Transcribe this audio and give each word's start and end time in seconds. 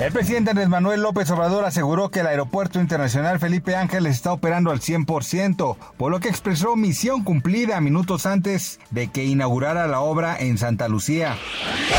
El 0.00 0.12
presidente 0.12 0.50
Andrés 0.50 0.68
Manuel 0.68 1.02
López 1.02 1.28
Obrador 1.32 1.64
aseguró 1.64 2.08
que 2.08 2.20
el 2.20 2.28
Aeropuerto 2.28 2.80
Internacional 2.80 3.40
Felipe 3.40 3.74
Ángeles 3.74 4.14
está 4.14 4.32
operando 4.32 4.70
al 4.70 4.78
100%, 4.78 5.76
por 5.96 6.12
lo 6.12 6.20
que 6.20 6.28
expresó 6.28 6.76
misión 6.76 7.24
cumplida 7.24 7.80
minutos 7.80 8.24
antes 8.24 8.78
de 8.92 9.08
que 9.08 9.24
inaugurara 9.24 9.88
la 9.88 9.98
obra 9.98 10.36
en 10.38 10.56
Santa 10.56 10.86
Lucía. 10.86 11.36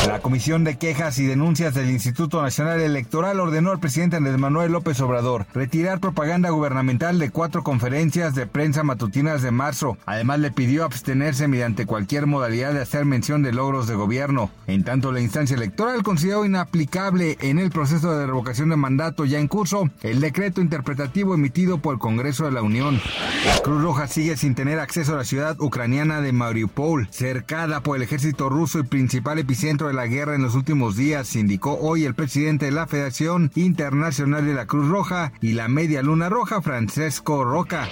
La 0.06 0.20
Comisión 0.20 0.64
de 0.64 0.78
Quejas 0.78 1.18
y 1.18 1.26
Denuncias 1.26 1.74
del 1.74 1.90
Instituto 1.90 2.40
Nacional 2.40 2.80
Electoral 2.80 3.38
ordenó 3.38 3.70
al 3.70 3.80
presidente 3.80 4.16
Andrés 4.16 4.38
Manuel 4.38 4.72
López 4.72 4.98
Obrador 5.02 5.44
retirar 5.52 6.00
propaganda 6.00 6.48
gubernamental 6.48 7.18
de 7.18 7.28
cuatro 7.28 7.62
conferencias 7.62 8.34
de 8.34 8.46
prensa 8.46 8.82
matutinas 8.82 9.42
de 9.42 9.50
marzo. 9.50 9.98
Además 10.06 10.40
le 10.40 10.50
pidió 10.50 10.86
abstenerse 10.86 11.48
mediante 11.48 11.84
cualquier 11.84 12.26
modalidad 12.26 12.72
de 12.72 12.80
hacer 12.80 13.04
mención 13.04 13.42
de 13.42 13.52
logros 13.52 13.86
de 13.88 13.94
gobierno. 13.94 14.50
En 14.66 14.84
tanto, 14.84 15.12
la 15.12 15.20
instancia 15.20 15.54
electoral 15.54 16.02
consideró 16.02 16.46
inaplicable 16.46 17.36
en 17.42 17.58
el 17.58 17.68
proceso 17.68 17.89
de 17.90 18.26
revocación 18.26 18.68
de 18.68 18.76
mandato 18.76 19.24
ya 19.24 19.40
en 19.40 19.48
curso 19.48 19.90
el 20.02 20.20
decreto 20.20 20.60
interpretativo 20.60 21.34
emitido 21.34 21.78
por 21.78 21.94
el 21.94 21.98
Congreso 21.98 22.44
de 22.44 22.52
la 22.52 22.62
Unión. 22.62 23.00
La 23.44 23.58
Cruz 23.58 23.82
Roja 23.82 24.06
sigue 24.06 24.36
sin 24.36 24.54
tener 24.54 24.78
acceso 24.78 25.14
a 25.14 25.16
la 25.16 25.24
ciudad 25.24 25.60
ucraniana 25.60 26.20
de 26.20 26.32
Mariupol, 26.32 27.08
cercada 27.10 27.82
por 27.82 27.96
el 27.96 28.02
ejército 28.02 28.48
ruso 28.48 28.78
y 28.78 28.84
principal 28.84 29.40
epicentro 29.40 29.88
de 29.88 29.94
la 29.94 30.06
guerra 30.06 30.36
en 30.36 30.42
los 30.42 30.54
últimos 30.54 30.96
días, 30.96 31.34
indicó 31.34 31.78
hoy 31.80 32.04
el 32.04 32.14
presidente 32.14 32.66
de 32.66 32.72
la 32.72 32.86
Federación 32.86 33.50
Internacional 33.56 34.46
de 34.46 34.54
la 34.54 34.66
Cruz 34.66 34.88
Roja 34.88 35.32
y 35.40 35.54
la 35.54 35.66
Media 35.66 36.00
Luna 36.00 36.28
Roja, 36.28 36.62
Francesco 36.62 37.42
Roca. 37.44 37.88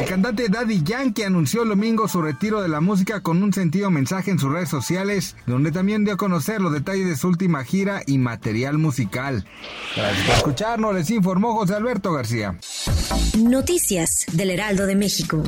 El 0.00 0.06
cantante 0.06 0.48
Daddy 0.48 0.82
Yankee 0.82 1.24
anunció 1.24 1.64
el 1.64 1.68
domingo 1.68 2.08
su 2.08 2.22
retiro 2.22 2.62
de 2.62 2.68
la 2.68 2.80
música 2.80 3.20
con 3.20 3.42
un 3.42 3.52
sentido 3.52 3.90
mensaje 3.90 4.30
en 4.30 4.38
sus 4.38 4.50
redes 4.50 4.70
sociales, 4.70 5.36
donde 5.46 5.70
también 5.70 6.04
dio 6.04 6.14
a 6.14 6.16
conocer 6.16 6.62
los 6.62 6.72
detalles 6.72 7.06
de 7.06 7.16
su 7.16 7.28
última 7.28 7.62
gira 7.62 8.00
y 8.06 8.16
material 8.16 8.78
musical. 8.78 9.17
Gracias 9.96 10.26
por 10.26 10.34
escucharnos, 10.36 10.94
les 10.94 11.10
informó 11.10 11.54
José 11.54 11.74
Alberto 11.74 12.12
García. 12.12 12.58
Noticias 13.36 14.26
del 14.32 14.50
Heraldo 14.50 14.86
de 14.86 14.94
México. 14.94 15.42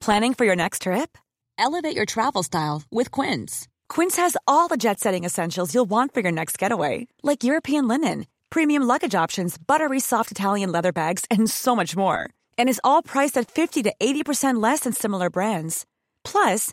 Planning 0.00 0.34
for 0.34 0.44
your 0.44 0.56
next 0.56 0.82
trip? 0.82 1.16
Elevate 1.58 1.96
your 1.96 2.04
travel 2.04 2.42
style 2.42 2.82
with 2.90 3.10
Quince. 3.10 3.68
Quince 3.88 4.16
has 4.16 4.36
all 4.46 4.68
the 4.68 4.76
jet 4.76 5.00
setting 5.00 5.24
essentials 5.24 5.74
you'll 5.74 5.88
want 5.88 6.12
for 6.12 6.20
your 6.20 6.32
next 6.32 6.58
getaway, 6.58 7.06
like 7.22 7.44
European 7.44 7.88
linen, 7.88 8.26
premium 8.50 8.82
luggage 8.82 9.14
options, 9.14 9.56
buttery 9.56 10.00
soft 10.00 10.30
Italian 10.30 10.70
leather 10.70 10.92
bags, 10.92 11.24
and 11.30 11.48
so 11.48 11.74
much 11.74 11.96
more. 11.96 12.28
And 12.58 12.68
is 12.68 12.80
all 12.84 13.02
priced 13.02 13.38
at 13.38 13.50
50 13.50 13.82
to 13.84 13.94
80% 13.98 14.62
less 14.62 14.80
than 14.80 14.92
similar 14.92 15.30
brands. 15.30 15.86
Plus, 16.22 16.72